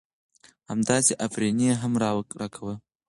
همداسې 0.69 1.13
افرينى 1.25 1.65
يې 1.71 1.75
هم 1.81 1.93
را 2.01 2.11
کوه. 2.55 2.73